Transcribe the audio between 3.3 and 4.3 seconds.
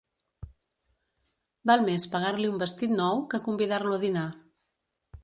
que convidar-lo a dinar.